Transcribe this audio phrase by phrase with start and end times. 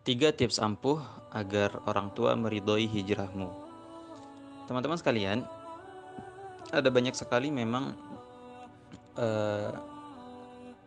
[0.00, 0.96] Tiga tips ampuh
[1.28, 3.52] agar orang tua meridhoi hijrahmu.
[4.64, 5.44] Teman-teman sekalian,
[6.72, 7.92] ada banyak sekali memang
[9.20, 9.68] eh,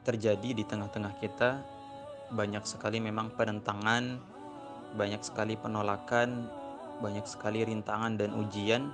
[0.02, 1.62] terjadi di tengah-tengah kita,
[2.34, 4.18] banyak sekali memang penentangan,
[4.98, 6.50] banyak sekali penolakan,
[6.98, 8.90] banyak sekali rintangan dan ujian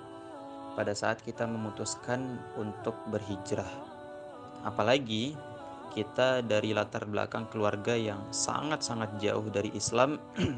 [0.75, 3.71] pada saat kita memutuskan untuk berhijrah.
[4.67, 5.39] Apalagi
[5.89, 10.21] kita dari latar belakang keluarga yang sangat-sangat jauh dari Islam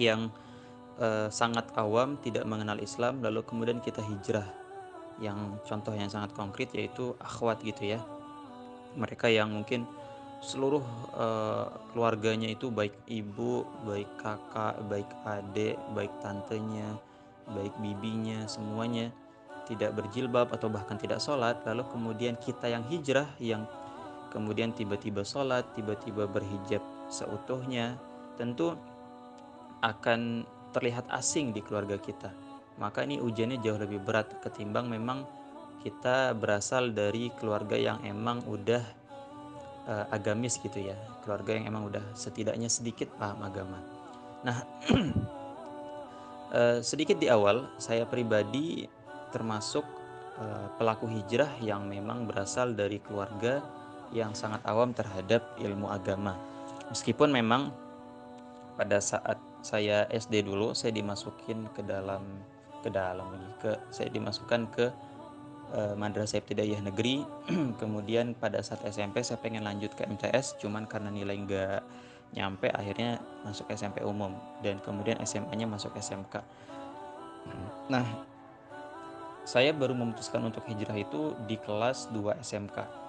[0.00, 0.32] yang
[0.98, 4.48] uh, sangat awam tidak mengenal Islam lalu kemudian kita hijrah.
[5.18, 8.00] Yang contoh yang sangat konkret yaitu akhwat gitu ya.
[8.94, 9.84] Mereka yang mungkin
[10.38, 10.82] seluruh
[11.18, 16.94] uh, keluarganya itu baik ibu, baik kakak, baik adik, baik tantenya,
[17.50, 19.10] baik bibinya, semuanya
[19.68, 21.60] tidak berjilbab atau bahkan tidak sholat.
[21.66, 23.68] Lalu kemudian kita yang hijrah yang
[24.32, 27.96] kemudian tiba-tiba sholat, tiba-tiba berhijab seutuhnya,
[28.36, 28.76] tentu
[29.82, 32.30] akan terlihat asing di keluarga kita.
[32.78, 35.26] Maka ini ujiannya jauh lebih berat ketimbang memang
[35.82, 38.82] kita berasal dari keluarga yang emang udah
[39.86, 43.78] uh, agamis gitu ya, keluarga yang emang udah setidaknya sedikit paham agama.
[44.46, 44.58] Nah,
[46.54, 48.86] uh, sedikit di awal saya pribadi
[49.34, 49.82] termasuk
[50.38, 53.77] uh, pelaku hijrah yang memang berasal dari keluarga
[54.12, 56.36] yang sangat awam terhadap ilmu agama.
[56.88, 57.72] Meskipun memang
[58.78, 62.22] pada saat saya SD dulu saya dimasukin ke dalam
[62.78, 64.86] ke dalam lagi ke saya dimasukkan ke
[65.74, 67.26] uh, Madrasah Ibtidaiyah Negeri.
[67.82, 71.80] Kemudian pada saat SMP saya pengen lanjut ke MTS cuman karena nilai nggak
[72.38, 76.34] nyampe akhirnya masuk SMP umum dan kemudian SMA-nya masuk SMK.
[77.88, 78.04] Nah,
[79.48, 83.07] saya baru memutuskan untuk hijrah itu di kelas 2 SMK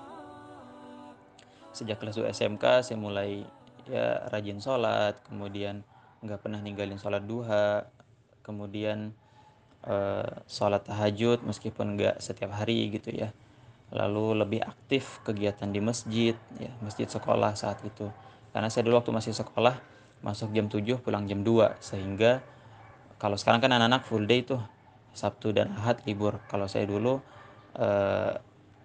[1.76, 3.46] sejak kelas 2 SMK saya mulai
[3.90, 5.82] ya rajin sholat kemudian
[6.22, 7.88] nggak pernah ninggalin sholat duha
[8.44, 9.14] kemudian
[9.86, 13.30] uh, sholat tahajud meskipun nggak setiap hari gitu ya.
[13.90, 18.10] Lalu lebih aktif kegiatan di masjid ya masjid sekolah saat itu.
[18.50, 19.78] Karena saya dulu waktu masih sekolah
[20.20, 22.44] masuk jam 7 pulang jam 2 sehingga
[23.22, 24.60] kalau sekarang kan anak-anak full day tuh
[25.16, 26.38] Sabtu dan Ahad libur.
[26.50, 27.22] Kalau saya dulu
[27.78, 28.34] uh,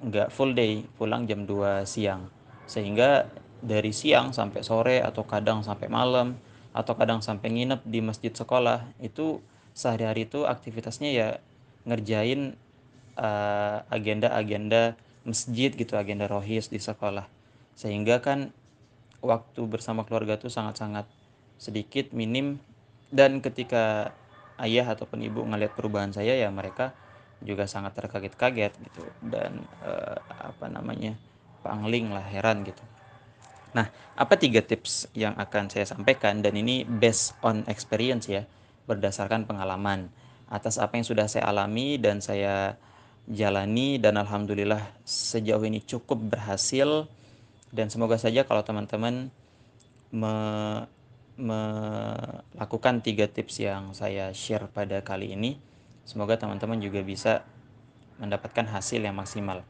[0.05, 2.29] nggak full day pulang jam 2 siang
[2.65, 3.29] sehingga
[3.65, 6.37] dari siang sampai sore atau kadang sampai malam
[6.77, 9.41] atau kadang sampai nginep di masjid sekolah itu
[9.73, 11.29] sehari-hari itu aktivitasnya ya
[11.89, 12.57] ngerjain
[13.17, 17.27] eh, agenda-agenda masjid gitu agenda rohis di sekolah.
[17.75, 18.53] Sehingga kan
[19.25, 21.09] waktu bersama keluarga tuh sangat-sangat
[21.57, 22.61] sedikit minim.
[23.15, 24.11] Dan ketika
[24.59, 26.93] ayah ataupun ibu ngelihat perubahan saya ya mereka
[27.41, 29.03] juga sangat terkaget-kaget gitu.
[29.25, 31.17] Dan uh, apa namanya
[31.65, 32.85] pangling lah heran gitu.
[33.73, 36.45] Nah apa tiga tips yang akan saya sampaikan?
[36.45, 38.45] Dan ini based on experience ya
[38.85, 40.13] berdasarkan pengalaman.
[40.53, 42.77] Atas apa yang sudah saya alami dan saya
[43.25, 47.09] jalani dan alhamdulillah sejauh ini cukup berhasil.
[47.73, 49.33] Dan semoga saja kalau teman-teman
[50.15, 50.35] me,
[51.35, 55.59] melakukan tiga tips yang saya share pada kali ini
[56.07, 57.43] semoga teman-teman juga bisa
[58.23, 59.67] mendapatkan hasil yang maksimal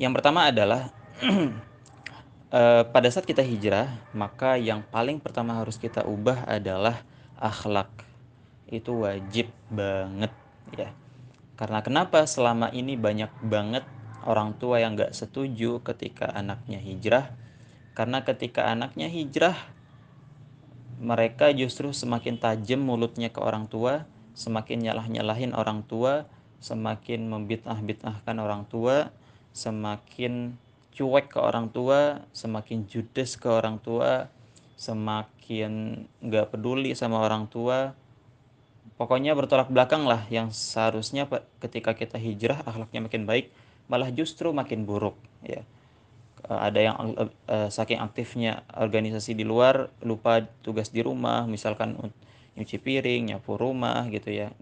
[0.00, 0.88] yang pertama adalah
[2.48, 7.04] uh, pada saat kita hijrah, maka yang paling pertama harus kita ubah adalah
[7.36, 7.92] akhlak.
[8.64, 10.32] Itu wajib banget
[10.72, 10.96] ya.
[11.60, 13.84] Karena kenapa selama ini banyak banget
[14.24, 17.36] orang tua yang gak setuju ketika anaknya hijrah?
[17.92, 19.60] Karena ketika anaknya hijrah,
[20.96, 26.24] mereka justru semakin tajam mulutnya ke orang tua, semakin nyalah-nyalahin orang tua,
[26.64, 29.12] semakin membitnah-bitnahkan orang tua,
[29.52, 30.54] semakin
[30.94, 34.28] cuek ke orang tua, semakin judes ke orang tua,
[34.76, 37.96] semakin nggak peduli sama orang tua.
[39.00, 41.24] Pokoknya bertolak belakang lah yang seharusnya
[41.56, 43.48] ketika kita hijrah akhlaknya makin baik,
[43.88, 45.64] malah justru makin buruk ya.
[46.44, 51.96] Eh, ada yang uh, saking aktifnya organisasi di luar lupa tugas di rumah, misalkan
[52.60, 54.52] nyuci piring, nyapu rumah gitu ya,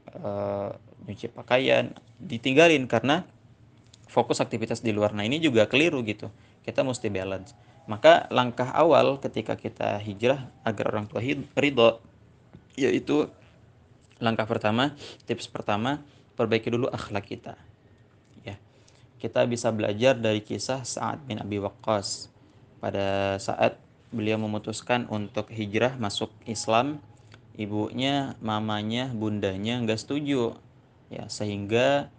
[1.08, 3.26] nyuci pakaian, ditinggalin karena
[4.08, 5.12] fokus aktivitas di luar.
[5.12, 6.32] Nah, ini juga keliru gitu.
[6.64, 7.52] Kita mesti balance.
[7.88, 11.24] Maka langkah awal ketika kita hijrah agar orang tua
[11.56, 12.00] ridho
[12.76, 13.32] yaitu
[14.20, 14.92] langkah pertama,
[15.24, 16.04] tips pertama,
[16.36, 17.54] perbaiki dulu akhlak kita.
[18.44, 18.60] Ya.
[19.18, 22.28] Kita bisa belajar dari kisah Sa'ad bin Abi Waqqas
[22.78, 23.80] pada saat
[24.14, 27.02] beliau memutuskan untuk hijrah masuk Islam,
[27.58, 30.54] ibunya, mamanya, bundanya nggak setuju.
[31.08, 32.12] Ya, sehingga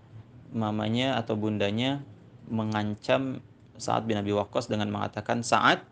[0.53, 2.01] mamanya atau bundanya
[2.49, 3.41] mengancam
[3.79, 5.85] Sa'ad bin Abi Waqqas dengan mengatakan Sa'ad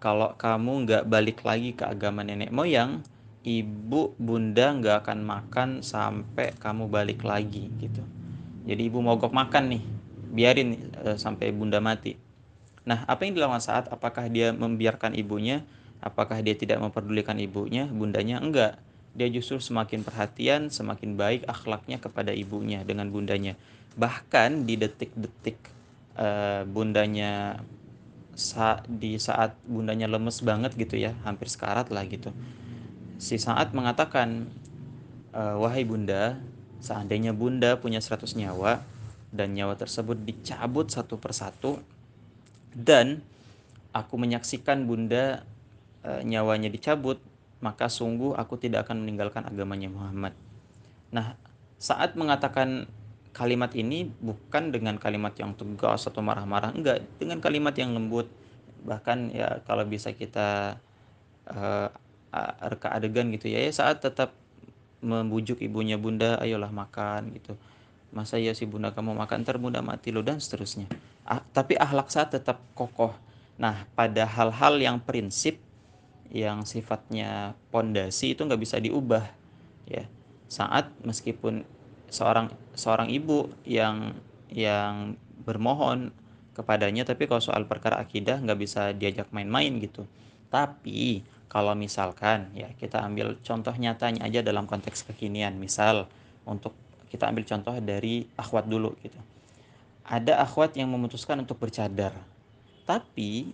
[0.00, 3.04] kalau kamu nggak balik lagi ke agama nenek moyang
[3.46, 8.02] ibu bunda nggak akan makan sampai kamu balik lagi gitu.
[8.66, 9.82] Jadi ibu mogok makan nih
[10.34, 12.18] biarin e, sampai bunda mati.
[12.82, 15.62] Nah apa yang dilakukan saat apakah dia membiarkan ibunya?
[16.02, 18.42] Apakah dia tidak memperdulikan ibunya bundanya?
[18.42, 18.82] Enggak
[19.16, 23.56] dia justru semakin perhatian semakin baik akhlaknya kepada ibunya dengan bundanya.
[23.96, 25.56] Bahkan di detik-detik
[26.20, 26.28] e,
[26.68, 27.64] bundanya
[28.36, 32.28] sa di saat bundanya lemes banget gitu ya hampir sekarat lah gitu.
[33.16, 34.52] Si saat mengatakan
[35.32, 36.36] e, wahai bunda
[36.84, 38.84] seandainya bunda punya 100 nyawa
[39.32, 41.80] dan nyawa tersebut dicabut satu persatu
[42.76, 43.24] dan
[43.96, 45.40] aku menyaksikan bunda
[46.04, 47.16] e, nyawanya dicabut
[47.66, 50.38] maka sungguh aku tidak akan meninggalkan agamanya Muhammad.
[51.10, 51.34] Nah
[51.82, 52.86] saat mengatakan
[53.36, 57.04] kalimat ini bukan dengan kalimat yang tegas atau marah-marah enggak.
[57.18, 58.30] Dengan kalimat yang lembut.
[58.86, 60.78] Bahkan ya kalau bisa kita
[61.50, 61.88] uh,
[62.64, 64.32] reka adegan gitu ya, ya saat tetap
[65.04, 67.52] membujuk ibunya bunda ayolah makan gitu.
[68.14, 69.44] Masa ya si bunda kamu makan?
[69.44, 70.88] Ntar mati lo dan seterusnya.
[71.28, 73.12] Ah, tapi ahlak saat tetap kokoh.
[73.60, 75.60] Nah pada hal-hal yang prinsip
[76.30, 79.24] yang sifatnya pondasi itu nggak bisa diubah
[79.86, 80.06] ya.
[80.46, 81.66] Saat meskipun
[82.10, 84.14] seorang seorang ibu yang
[84.50, 86.14] yang bermohon
[86.54, 90.06] kepadanya tapi kalau soal perkara akidah nggak bisa diajak main-main gitu.
[90.48, 95.58] Tapi kalau misalkan ya kita ambil contoh nyatanya aja dalam konteks kekinian.
[95.58, 96.06] Misal
[96.46, 96.74] untuk
[97.10, 99.18] kita ambil contoh dari akhwat dulu gitu.
[100.06, 102.14] Ada akhwat yang memutuskan untuk bercadar
[102.86, 103.50] tapi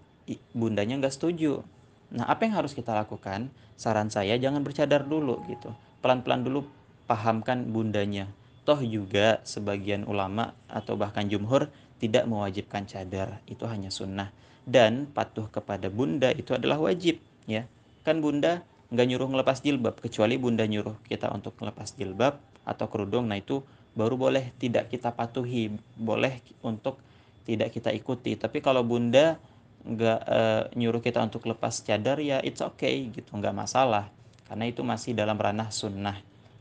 [0.53, 1.65] bundanya nggak setuju
[2.13, 5.73] nah apa yang harus kita lakukan saran saya jangan bercadar dulu gitu
[6.05, 6.69] pelan-pelan dulu
[7.09, 8.29] pahamkan bundanya
[8.63, 11.67] Toh juga sebagian ulama atau bahkan jumhur
[11.99, 14.31] tidak mewajibkan cadar, itu hanya sunnah.
[14.63, 17.19] Dan patuh kepada bunda itu adalah wajib,
[17.51, 17.67] ya.
[18.07, 18.63] Kan bunda
[18.95, 23.67] nggak nyuruh ngelepas jilbab, kecuali bunda nyuruh kita untuk ngelepas jilbab atau kerudung, nah itu
[23.99, 27.03] baru boleh tidak kita patuhi, boleh untuk
[27.43, 28.39] tidak kita ikuti.
[28.39, 29.43] Tapi kalau bunda
[29.83, 30.41] nggak e,
[30.79, 34.11] nyuruh kita untuk lepas cadar ya it's okay gitu, nggak masalah,
[34.47, 36.19] karena itu masih dalam ranah sunnah,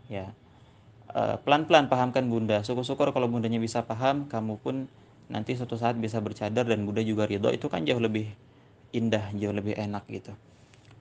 [0.10, 0.34] ya.
[1.12, 2.64] Eh, pelan-pelan pahamkan bunda.
[2.64, 4.88] Syukur-syukur kalau bundanya bisa paham kamu pun
[5.28, 7.52] nanti suatu saat bisa bercadar dan bunda juga ridho.
[7.52, 8.32] Itu kan jauh lebih
[8.96, 10.32] indah jauh lebih enak gitu.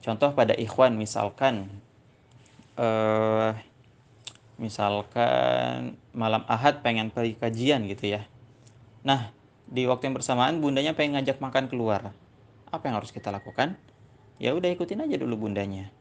[0.02, 1.70] Contoh pada ikhwan misalkan
[2.75, 3.55] uh,
[4.58, 8.26] misalkan malam ahad pengen pergi kajian gitu ya.
[9.06, 9.31] Nah
[9.70, 12.11] di waktu yang bersamaan bundanya pengen ngajak makan keluar.
[12.75, 13.78] Apa yang harus kita lakukan?
[14.43, 15.94] Ya udah ikutin aja dulu bundanya.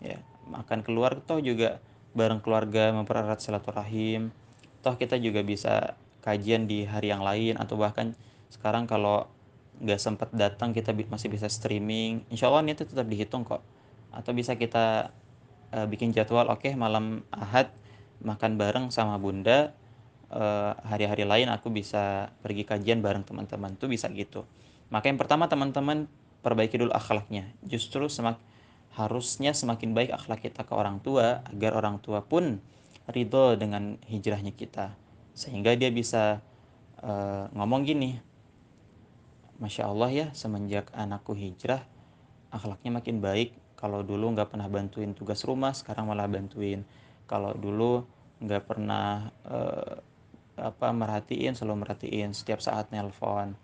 [0.00, 1.84] Ya makan keluar toh juga
[2.16, 4.32] bareng keluarga mempererat silaturahim.
[4.80, 8.16] Toh kita juga bisa kajian di hari yang lain atau bahkan
[8.48, 9.28] sekarang kalau
[9.80, 12.24] nggak sempat datang kita masih bisa streaming.
[12.32, 13.60] Insya Allah ini tetap dihitung kok.
[14.10, 15.12] Atau bisa kita
[15.76, 17.68] uh, bikin jadwal oke okay, malam ahad
[18.20, 19.72] makan bareng sama bunda
[20.86, 24.46] hari-hari lain aku bisa pergi kajian bareng teman-teman tuh bisa gitu.
[24.90, 26.06] Maka yang pertama teman-teman
[26.42, 27.50] perbaiki dulu akhlaknya.
[27.66, 28.42] Justru semakin
[28.90, 32.58] harusnya semakin baik akhlak kita ke orang tua agar orang tua pun
[33.06, 34.94] ridho dengan hijrahnya kita.
[35.34, 36.42] Sehingga dia bisa
[37.02, 38.18] uh, ngomong gini
[39.60, 41.84] Masya Allah ya semenjak anakku hijrah
[42.50, 43.54] akhlaknya makin baik.
[43.78, 46.84] Kalau dulu nggak pernah bantuin tugas rumah sekarang malah bantuin.
[47.30, 48.04] Kalau dulu
[48.42, 50.00] nggak pernah uh,
[50.58, 53.54] apa merhatiin selalu merhatiin setiap saat nelpon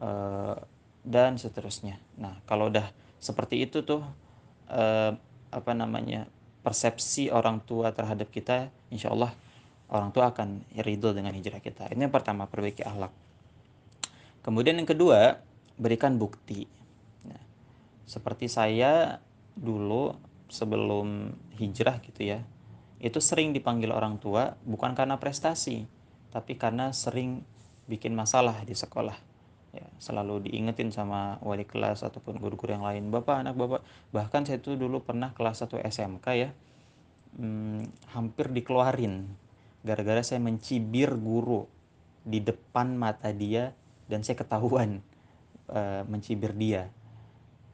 [0.00, 0.56] uh,
[1.04, 2.00] dan seterusnya.
[2.18, 4.02] Nah kalau udah seperti itu tuh
[4.70, 5.12] uh,
[5.54, 6.26] apa namanya
[6.64, 9.32] persepsi orang tua terhadap kita insya Allah
[9.92, 11.92] orang tua akan ridho dengan hijrah kita.
[11.92, 13.12] Ini yang pertama perbaiki akhlak.
[14.40, 15.40] Kemudian yang kedua
[15.76, 16.66] berikan bukti.
[17.28, 17.42] Nah,
[18.04, 19.20] seperti saya
[19.54, 20.12] dulu
[20.50, 22.42] sebelum hijrah gitu ya
[23.04, 25.84] itu sering dipanggil orang tua bukan karena prestasi
[26.34, 27.46] tapi karena sering
[27.86, 29.14] bikin masalah di sekolah.
[29.74, 33.82] Ya, selalu diingetin sama wali kelas ataupun guru-guru yang lain bapak anak bapak.
[34.14, 36.50] Bahkan saya tuh dulu pernah kelas 1 SMK ya
[37.34, 39.26] hmm, hampir dikeluarin
[39.82, 41.66] gara-gara saya mencibir guru
[42.22, 43.74] di depan mata dia
[44.06, 45.02] dan saya ketahuan
[45.70, 46.94] uh, mencibir dia.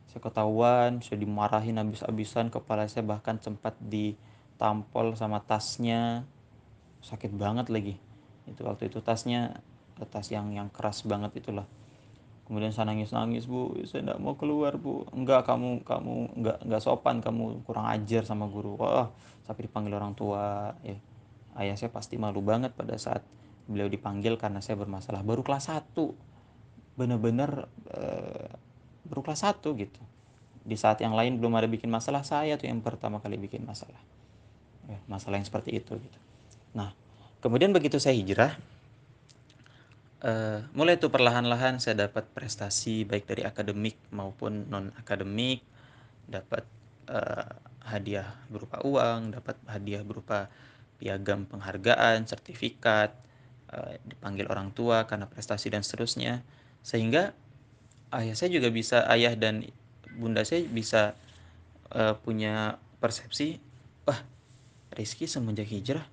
[0.09, 6.25] Saya ketahuan saya dimarahin habis-habisan kepala saya bahkan sempat ditampol sama tasnya.
[7.05, 8.01] Sakit banget lagi
[8.51, 9.63] itu waktu itu tasnya
[10.09, 11.69] tas yang yang keras banget itulah.
[12.49, 15.07] Kemudian saya nangis nangis bu saya tidak mau keluar bu.
[15.15, 18.75] Enggak kamu kamu enggak enggak sopan kamu kurang ajar sama guru.
[18.81, 19.13] Wah
[19.47, 20.99] sampai dipanggil orang tua ya.
[21.55, 23.23] Ayah saya pasti malu banget pada saat
[23.71, 25.95] beliau dipanggil karena saya bermasalah baru kelas 1
[26.99, 28.51] bener-bener uh,
[29.07, 30.03] baru kelas 1 gitu.
[30.67, 34.03] Di saat yang lain belum ada bikin masalah saya tuh yang pertama kali bikin masalah.
[34.91, 36.19] Ya, masalah yang seperti itu gitu.
[36.75, 36.91] Nah
[37.41, 38.57] kemudian begitu saya hijrah
[40.25, 45.65] uh, mulai tuh perlahan-lahan saya dapat prestasi baik dari akademik maupun non akademik
[46.29, 46.65] dapat
[47.11, 47.51] uh,
[47.85, 50.47] hadiah berupa uang dapat hadiah berupa
[51.01, 53.17] piagam penghargaan sertifikat
[53.73, 56.45] uh, dipanggil orang tua karena prestasi dan seterusnya.
[56.85, 57.33] Sehingga
[58.13, 59.65] ayah saya juga bisa ayah dan
[60.21, 61.17] bunda saya bisa
[61.97, 63.57] uh, punya persepsi
[64.05, 64.21] wah
[64.93, 66.05] Rizky semenjak hijrah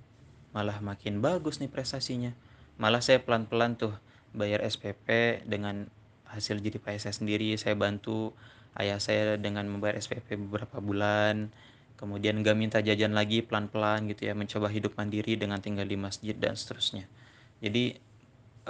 [0.52, 2.32] malah makin bagus nih prestasinya.
[2.78, 3.94] Malah saya pelan-pelan tuh
[4.32, 5.88] bayar SPP dengan
[6.28, 8.36] hasil jadi payah saya sendiri saya bantu
[8.76, 11.50] ayah saya dengan membayar SPP beberapa bulan.
[11.98, 16.36] Kemudian gak minta jajan lagi pelan-pelan gitu ya mencoba hidup mandiri dengan tinggal di masjid
[16.38, 17.10] dan seterusnya.
[17.58, 17.98] Jadi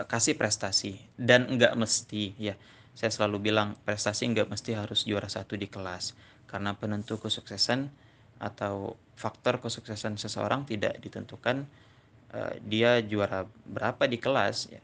[0.01, 0.97] eh, kasih prestasi.
[1.13, 2.57] Dan enggak mesti ya
[2.97, 6.17] saya selalu bilang prestasi nggak mesti harus juara satu di kelas.
[6.49, 7.93] Karena penentu kesuksesan
[8.39, 11.67] atau faktor kesuksesan seseorang tidak ditentukan
[12.33, 14.83] uh, dia juara berapa di kelas ya.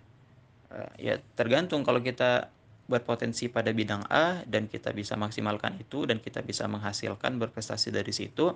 [0.74, 2.50] Uh, ya tergantung kalau kita
[2.84, 8.12] berpotensi pada bidang A dan kita bisa maksimalkan itu dan kita bisa menghasilkan berprestasi dari
[8.12, 8.52] situ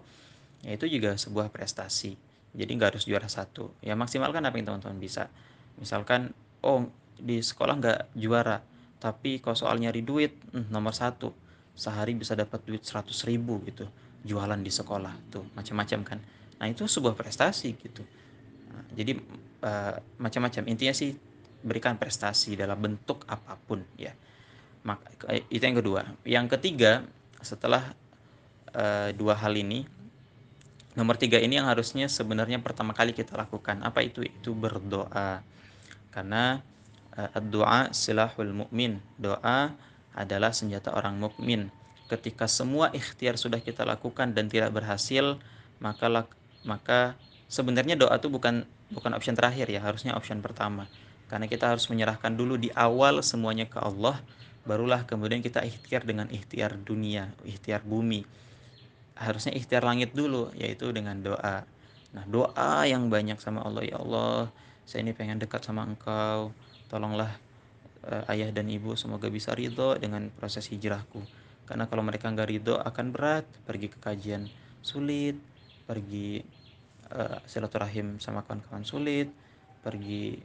[0.66, 2.18] ya itu juga sebuah prestasi.
[2.52, 3.70] Jadi nggak harus juara satu.
[3.80, 5.30] Ya maksimalkan apa yang teman-teman bisa.
[5.78, 6.34] Misalkan
[6.66, 8.60] oh di sekolah nggak juara
[8.98, 11.30] tapi kalau soal nyari duit hmm, nomor satu.
[11.78, 13.86] Sehari bisa dapat duit 100 ribu gitu
[14.26, 16.18] jualan di sekolah tuh macam-macam kan.
[16.58, 18.02] Nah itu sebuah prestasi gitu.
[18.72, 19.18] Nah, jadi
[19.62, 20.66] uh, macam-macam.
[20.66, 21.14] Intinya sih
[21.62, 24.14] berikan prestasi dalam bentuk apa pun ya.
[24.86, 25.10] Maka
[25.50, 26.00] itu yang kedua.
[26.26, 27.06] Yang ketiga
[27.42, 27.94] setelah
[28.74, 29.86] uh, dua hal ini
[30.98, 33.82] nomor tiga ini yang harusnya sebenarnya pertama kali kita lakukan.
[33.86, 34.26] Apa itu?
[34.26, 35.46] Itu berdoa.
[36.10, 36.58] Karena
[37.14, 39.74] uh, doa silahul mukmin doa
[40.18, 41.70] adalah senjata orang mukmin
[42.08, 45.36] ketika semua ikhtiar sudah kita lakukan dan tidak berhasil
[45.78, 46.26] maka
[46.64, 47.14] maka
[47.46, 50.88] sebenarnya doa itu bukan bukan option terakhir ya harusnya option pertama.
[51.28, 54.16] Karena kita harus menyerahkan dulu di awal semuanya ke Allah
[54.64, 58.24] barulah kemudian kita ikhtiar dengan ikhtiar dunia ikhtiar bumi.
[59.18, 61.68] Harusnya ikhtiar langit dulu yaitu dengan doa.
[62.16, 64.48] Nah doa yang banyak sama Allah ya Allah
[64.88, 66.56] saya ini pengen dekat sama engkau.
[66.88, 67.36] Tolonglah
[68.08, 71.20] uh, ayah dan ibu semoga bisa ridho dengan proses hijrahku
[71.68, 73.44] karena kalau mereka nggak ridho akan berat.
[73.68, 74.48] Pergi ke kajian
[74.80, 75.36] sulit
[75.84, 76.40] pergi
[77.12, 79.28] uh, silaturahim sama kawan-kawan sulit
[79.84, 80.36] pergi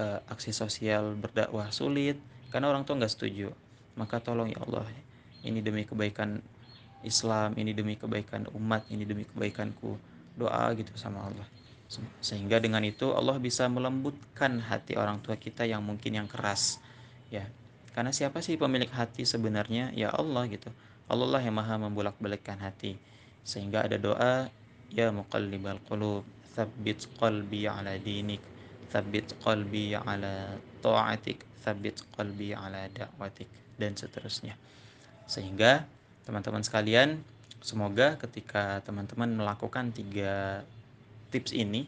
[0.00, 2.16] uh, aksi sosial berdakwah sulit.
[2.48, 3.52] Karena orang tua nggak setuju.
[4.00, 4.88] Maka tolong ya Allah
[5.44, 6.40] ini demi kebaikan
[7.04, 10.00] Islam ini demi kebaikan umat ini demi kebaikanku.
[10.40, 11.44] Doa gitu sama Allah.
[12.24, 16.80] Sehingga dengan itu Allah bisa melembutkan hati orang tua kita yang mungkin yang keras
[17.28, 17.46] ya
[17.90, 19.90] karena siapa sih pemilik hati sebenarnya?
[19.98, 20.70] Ya Allah gitu.
[21.10, 22.94] Allah lah yang maha membolak-balikkan hati.
[23.42, 24.46] Sehingga ada doa
[24.94, 26.22] ya muqallibal qulub
[26.54, 28.42] tsabbit qalbi ala dinik
[28.90, 33.46] tsabbit qalbi ala ta'atik tsabbit qalbi ala da'watik
[33.78, 34.54] dan seterusnya.
[35.30, 35.86] Sehingga
[36.26, 37.22] teman-teman sekalian
[37.62, 40.64] semoga ketika teman-teman melakukan tiga
[41.30, 41.86] tips ini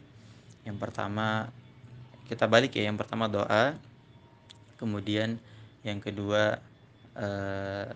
[0.63, 1.51] yang pertama
[2.29, 3.75] kita balik ya yang pertama doa
[4.79, 5.41] kemudian
[5.83, 6.59] yang kedua
[7.19, 7.91] eh,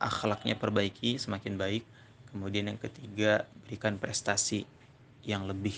[0.00, 1.84] akhlaknya perbaiki semakin baik
[2.30, 4.64] kemudian yang ketiga berikan prestasi
[5.26, 5.74] yang lebih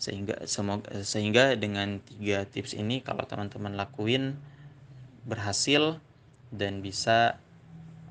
[0.00, 4.40] sehingga semoga sehingga dengan tiga tips ini kalau teman-teman lakuin
[5.28, 6.00] berhasil
[6.48, 7.36] dan bisa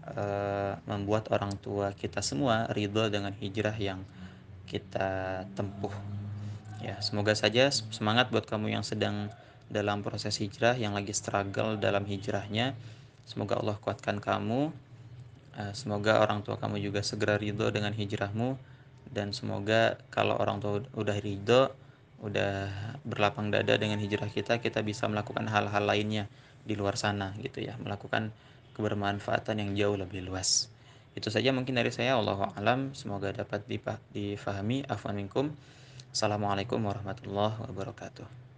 [0.05, 4.05] uh, membuat orang tua kita semua ridho dengan hijrah yang
[4.69, 5.91] kita tempuh.
[6.79, 9.33] Ya, semoga saja semangat buat kamu yang sedang
[9.69, 12.73] dalam proses hijrah, yang lagi struggle dalam hijrahnya.
[13.23, 14.73] Semoga Allah kuatkan kamu.
[15.59, 18.57] Eh, semoga orang tua kamu juga segera ridho dengan hijrahmu
[19.09, 21.73] dan semoga kalau orang tua udah ridho,
[22.21, 22.69] udah
[23.01, 26.29] berlapang dada dengan hijrah kita, kita bisa melakukan hal-hal lainnya
[26.61, 28.29] di luar sana gitu ya, melakukan
[28.77, 30.69] kebermanfaatan yang jauh lebih luas.
[31.17, 32.15] Itu saja mungkin dari saya.
[32.15, 32.95] Allah alam.
[32.95, 33.65] Semoga dapat
[34.15, 34.88] difahami.
[34.88, 35.51] Afwan minkum.
[36.15, 38.49] Assalamualaikum warahmatullahi wabarakatuh.